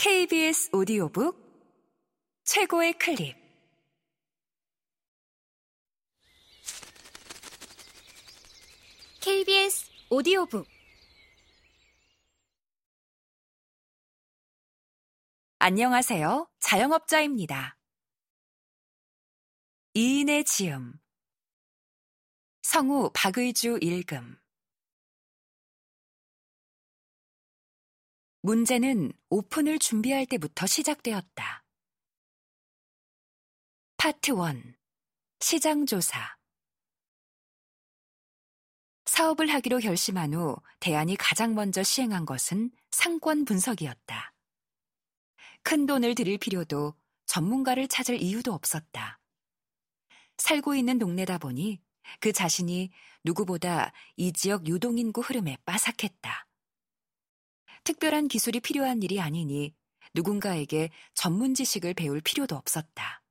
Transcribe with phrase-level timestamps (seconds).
[0.00, 1.36] KBS 오디오북
[2.44, 3.36] 최고의 클립
[9.20, 10.68] KBS 오디오북
[15.58, 16.48] 안녕하세요.
[16.60, 17.76] 자영업자입니다.
[19.94, 20.92] 이인의 지음
[22.62, 24.38] 성우 박의주 읽음
[28.42, 31.64] 문제는 오픈을 준비할 때부터 시작되었다.
[33.96, 34.76] 파트 1
[35.40, 36.36] 시장조사
[39.06, 44.32] 사업을 하기로 결심한 후 대안이 가장 먼저 시행한 것은 상권 분석이었다.
[45.64, 46.94] 큰 돈을 들일 필요도
[47.26, 49.18] 전문가를 찾을 이유도 없었다.
[50.36, 51.80] 살고 있는 동네다 보니
[52.20, 52.90] 그 자신이
[53.24, 56.47] 누구보다 이 지역 유동인구 흐름에 빠삭했다.
[57.88, 59.74] 특별한 기술이 필요한 일이 아니니
[60.12, 63.22] 누군가에게 전문 지식을 배울 필요도 없었다.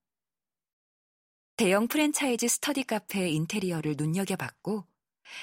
[1.57, 4.87] 대형 프랜차이즈 스터디 카페 인테리어를 눈여겨봤고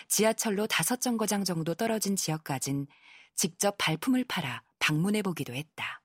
[0.09, 2.89] 지하철로 다섯 정거장 정도 떨어진 지역까진
[3.37, 6.03] 직접 발품을 팔아 방문해 보기도 했다.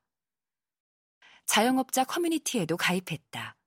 [1.47, 3.57] 자영업자 커뮤니티에도 가입했다.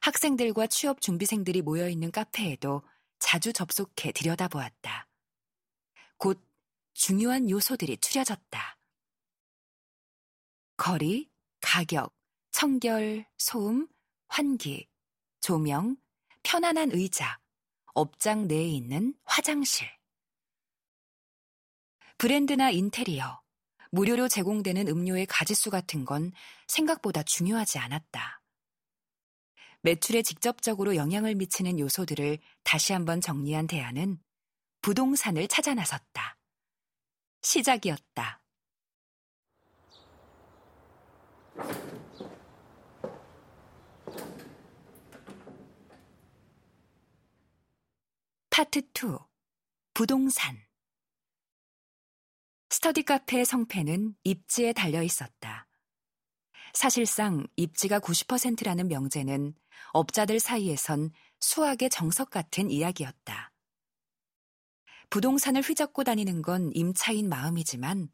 [0.00, 2.82] 학생들과 취업 준비생들이 모여 있는 카페에도
[3.20, 5.06] 자주 접속해 들여다보았다.
[6.16, 6.44] 곧
[6.94, 8.78] 중요한 요소들이 추려졌다.
[10.76, 12.14] 거리, 가격,
[12.50, 13.88] 청결, 소음,
[14.28, 14.88] 환기,
[15.40, 15.96] 조명,
[16.42, 17.38] 편안한 의자,
[17.94, 19.88] 업장 내에 있는 화장실.
[22.16, 23.42] 브랜드나 인테리어,
[23.90, 26.32] 무료로 제공되는 음료의 가지수 같은 건
[26.66, 28.40] 생각보다 중요하지 않았다.
[29.82, 34.18] 매출에 직접적으로 영향을 미치는 요소들을 다시 한번 정리한 대안은
[34.80, 36.38] 부동산을 찾아 나섰다.
[37.44, 38.40] 시작이었다.
[48.50, 49.18] 파트 2
[49.92, 50.56] 부동산
[52.70, 55.68] 스터디 카페의 성패는 입지에 달려 있었다.
[56.72, 59.54] 사실상 입지가 90%라는 명제는
[59.92, 63.53] 업자들 사이에선 수학의 정석 같은 이야기였다.
[65.10, 68.08] 부동산을 휘젓고 다니는 건 임차인 마음이지만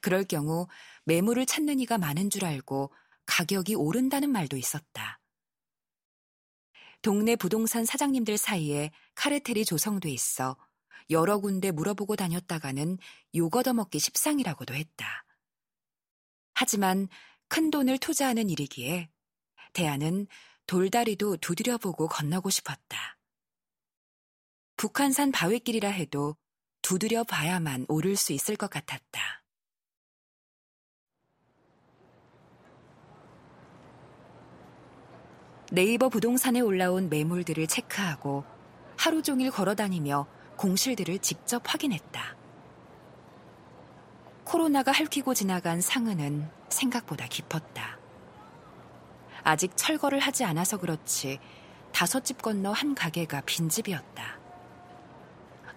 [0.00, 0.66] 그럴 경우
[1.04, 2.92] 매물을 찾는 이가 많은 줄 알고
[3.26, 5.20] 가격이 오른다는 말도 있었다.
[7.02, 10.56] 동네 부동산 사장님들 사이에 카르텔이 조성돼 있어
[11.10, 12.98] 여러 군데 물어보고 다녔다가는
[13.36, 15.24] 욕 얻어먹기 십상이라고도 했다.
[16.54, 17.08] 하지만
[17.48, 19.08] 큰 돈을 투자하는 일이기에
[19.72, 20.26] 대안은
[20.66, 23.17] 돌다리도 두드려보고 건너고 싶었다.
[24.78, 26.36] 북한산 바위길이라 해도
[26.82, 29.42] 두드려 봐야만 오를 수 있을 것 같았다.
[35.72, 38.44] 네이버 부동산에 올라온 매물들을 체크하고
[38.96, 42.36] 하루 종일 걸어 다니며 공실들을 직접 확인했다.
[44.44, 47.98] 코로나가 핥히고 지나간 상흔은 생각보다 깊었다.
[49.42, 51.40] 아직 철거를 하지 않아서 그렇지
[51.92, 54.37] 다섯 집 건너 한 가게가 빈집이었다.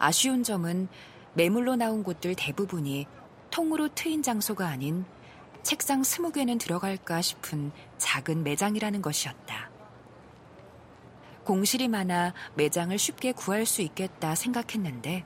[0.02, 0.88] 아쉬운 점은
[1.36, 3.06] 매물로 나온 곳들 대부분이
[3.52, 5.06] 통으로 트인 장소가 아닌
[5.62, 9.70] 책상 스무 개는 들어갈까 싶은 작은 매장이라는 것이었다.
[11.46, 15.24] 공실이 많아 매장을 쉽게 구할 수 있겠다 생각했는데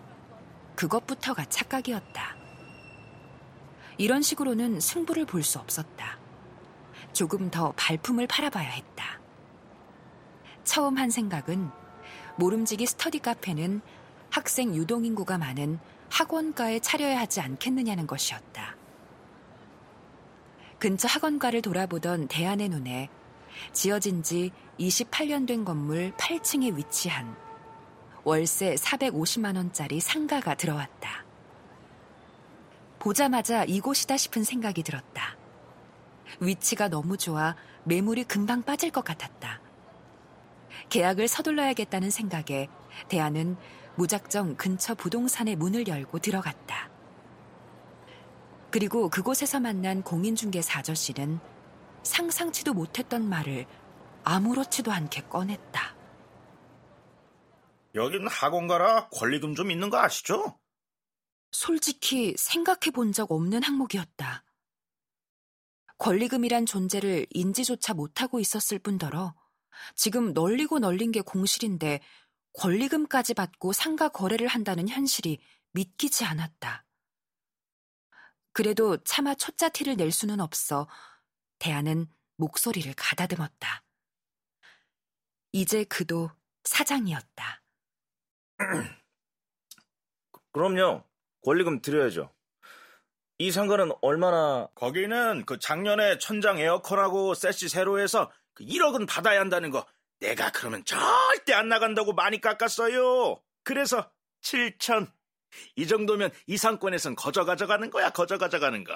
[0.75, 2.35] 그것부터가 착각이었다.
[3.97, 6.19] 이런 식으로는 승부를 볼 수 없었다.
[7.13, 9.21] 조금 더 발품을 팔아봐야 했다.
[10.65, 11.69] 처음 한 생각은
[12.37, 13.81] 모름지기 스터디 카페는
[14.35, 15.79] 학생 유동 인구가 많은
[16.09, 18.75] 학원가에 차려야 하지 않겠느냐는 것이었다.
[20.77, 23.09] 근처 학원가를 돌아보던 대안의 눈에
[23.71, 27.33] 지어진 지 28년 된 건물 8층에 위치한
[28.25, 31.23] 월세 450만원짜리 상가가 들어왔다.
[32.99, 35.37] 보자마자 이곳이다 싶은 생각이 들었다.
[36.41, 37.55] 위치가 너무 좋아
[37.85, 39.61] 매물이 금방 빠질 것 같았다.
[40.89, 42.67] 계약을 서둘러야겠다는 생각에
[43.07, 43.55] 대안은
[43.97, 46.89] 무작정 근처 부동산의 문을 열고 들어갔다.
[48.71, 51.39] 그리고 그곳에서 만난 공인중개사 아저씨는
[52.03, 53.65] 상상치도 못했던 말을
[54.23, 55.95] 아무렇지도 않게 꺼냈다.
[57.95, 60.59] 여긴 학원가라 권리금 좀 있는 거 아시죠?
[61.51, 64.43] 솔직히 생각해 본 적 없는 항목이었다.
[65.97, 69.33] 권리금이란 존재를 인지조차 못하고 있었을 뿐더러
[69.95, 72.01] 지금 널리고 널린 게 공실인데
[72.57, 75.39] 권리금까지 받고 상가 거래를 한다는 현실이
[75.71, 76.85] 믿기지 않았다.
[78.53, 80.87] 그래도 차마 초짜 티를 낼 수는 없어
[81.59, 82.07] 대안은
[82.37, 83.83] 목소리를 가다듬었다.
[85.51, 86.31] 이제 그도
[86.63, 87.61] 사장이었다.
[90.51, 91.03] 그럼요.
[91.43, 92.33] 권리금 드려야죠.
[93.37, 99.71] 이 상가는 얼마나 거기는 그 작년에 천장 에어컨하고 세시 새로 해서 그 1억은 받아야 한다는
[99.71, 99.85] 거
[100.25, 103.39] 내가 그러면 절대 안 나간다고 많이 깎았어요.
[103.63, 104.11] 그래서
[104.41, 105.11] 7천.
[105.75, 108.93] 이 정도면 이 상권에선 거저 가져가는 거야, 거저 가져가는 거.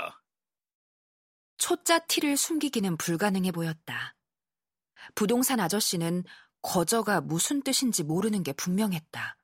[1.58, 4.16] 초짜 티를 숨기기는 불가능해 보였다.
[5.14, 6.24] 부동산 아저씨는
[6.62, 9.38] 거저가 무슨 뜻인지 모르는 게 분명했다.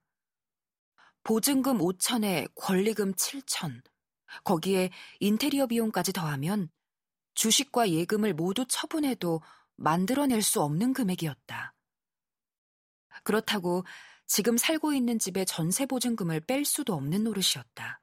[1.24, 3.82] 보증금 5천에 권리금 7천,
[4.44, 6.70] 거기에 인테리어 비용까지 더하면
[7.36, 9.42] 주식과 예금을 모두 처분해도
[9.76, 11.75] 만들어낼 수 없는 금액이었다.
[13.26, 13.84] 그렇다고
[14.26, 18.02] 지금 살고 있는 집의 전세 보증금을 뺄 수도 없는 노릇이었다.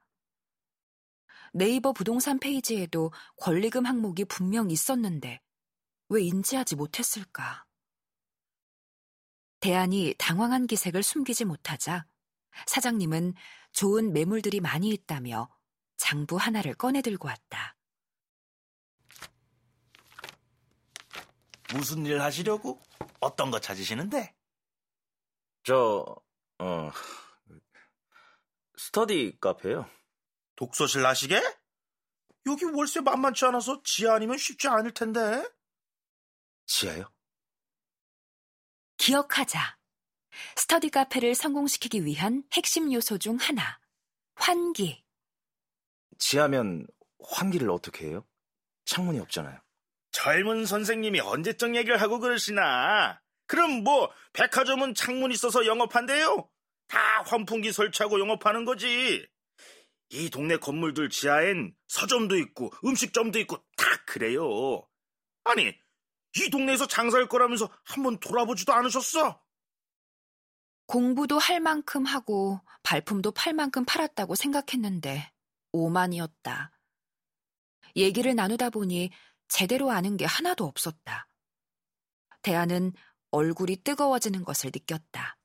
[1.54, 5.40] 네이버 부동산 페이지에도 권리금 항목이 분명 있었는데
[6.08, 7.64] 왜 인지하지 못했을까?
[9.60, 12.06] 대안이 당황한 기색을 숨기지 못하자
[12.66, 13.34] 사장님은
[13.72, 15.48] 좋은 매물들이 많이 있다며
[15.96, 17.76] 장부 하나를 꺼내 들고 왔다.
[21.72, 22.82] 무슨 일 하시려고?
[23.20, 24.34] 어떤 거 찾으시는데?
[25.64, 26.04] 저
[26.58, 26.90] 어,
[28.76, 29.88] 스터디 카페요.
[30.56, 31.40] 독서실 나시게?
[32.46, 35.44] 여기 월세 만만치 않아서 지하 아니면 쉽지 않을 텐데.
[36.66, 37.12] 지하요?
[38.96, 39.78] 기억하자.
[40.56, 43.80] 스터디 카페를 성공시키기 위한 핵심 요소 중 하나.
[44.34, 45.04] 환기.
[46.18, 46.86] 지하면
[47.22, 48.26] 환기를 어떻게 해요?
[48.84, 49.60] 창문이 없잖아요.
[50.10, 53.20] 젊은 선생님이 언제적 얘기를 하고 그러시나?
[53.46, 56.48] 그럼 뭐 백화점은 창문 있어서 영업한대요?
[56.88, 59.26] 다 환풍기 설치하고 영업하는 거지.
[60.10, 64.86] 이 동네 건물들 지하엔 서점도 있고 음식점도 있고 다 그래요.
[65.44, 65.74] 아니,
[66.36, 69.42] 이 동네에서 장사할 거라면서 한번 돌아보지도 않으셨어?
[70.86, 75.32] 공부도 할 만큼 하고 발품도 팔 만큼 팔았다고 생각했는데
[75.72, 76.70] 오만이었다.
[77.96, 79.10] 얘기를 나누다 보니
[79.48, 81.28] 제대로 아는 게 하나도 없었다.
[82.42, 82.92] 대안은
[83.32, 85.37] 얼굴이 뜨거워지는 것을 느꼈다.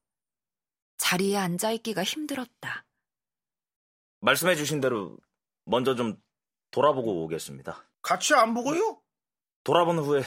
[0.98, 2.86] 자리에 앉아있기가 힘들었다.
[4.20, 5.18] 말씀해 주신 대로
[5.64, 6.22] 먼저 좀
[6.72, 7.90] 돌아보고 오겠습니다.
[8.02, 9.02] 같이 안 보고요?
[9.64, 10.22] 돌아본 후에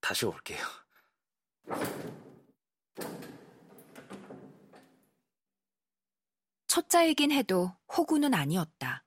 [0.00, 0.58] 다시 올게요.
[6.66, 9.04] 초짜이긴 해도 호구는 아니었다.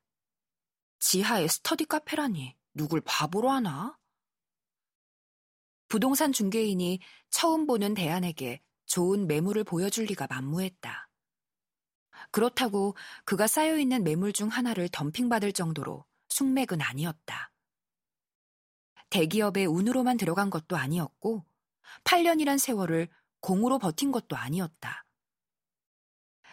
[0.99, 3.96] 지하에 스터디 카페라니 누굴 바보로 하나?
[5.87, 6.99] 부동산 중개인이
[7.29, 11.09] 처음 보는 대안에게 좋은 매물을 보여줄 리가 만무했다.
[12.31, 12.95] 그렇다고
[13.25, 17.51] 그가 쌓여있는 매물 중 하나를 덤핑받을 정도로 숙맥은 아니었다.
[19.09, 21.45] 대기업의 운으로만 들어간 것도 아니었고
[22.03, 23.07] 8년이란 세월을
[23.39, 25.05] 공으로 버틴 것도 아니었다.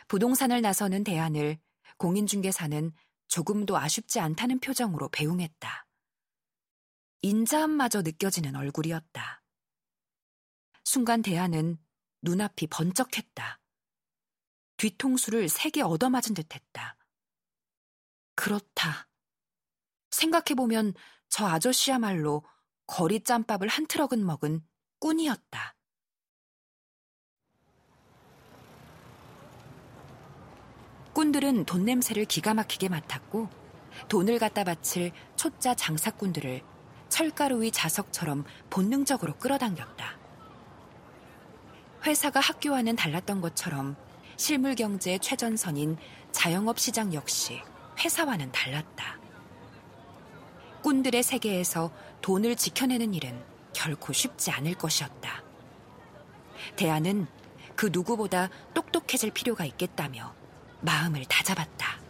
[0.07, 1.59] 부동산을 나서는 대안을
[1.97, 2.93] 공인중개사는
[3.29, 5.84] 조금도 아쉽지 않다는 표정으로 배웅했다.
[7.25, 9.43] 인자함마저 느껴지는 얼굴이었다.
[10.85, 11.79] 순간 대안은
[12.21, 13.61] 눈앞이 번쩍했다.
[14.77, 16.99] 뒤통수를 세게 얻어맞은 듯 했다.
[18.35, 19.09] 그렇다.
[20.11, 20.93] 생각해보면
[21.31, 22.45] 저 아저씨야말로
[22.87, 24.61] 거리 짬밥을 한 트럭은 먹은
[24.99, 25.77] 꾼이었다.
[31.15, 33.49] 꾼들은 돈 냄새를 기가 막히게 맡았고
[34.11, 36.74] 돈을 갖다 바칠 초짜 장사꾼들을
[37.15, 40.19] 철가루 위 자석처럼 본능적으로 끌어당겼다.
[42.05, 43.95] 회사가 학교와는 달랐던 것처럼
[44.37, 45.97] 실물 경제의 최전선인
[46.33, 47.63] 자영업 시장 역시
[48.01, 49.21] 회사와는 달랐다.
[50.83, 53.41] 꾼들의 세계에서 돈을 지켜내는 일은
[53.73, 55.45] 결코 쉽지 않을 것이었다.
[56.75, 57.29] 대안은
[57.77, 60.35] 그 누구보다 똑똑해질 필요가 있겠다며
[60.81, 62.04] 마음을 다잡았다.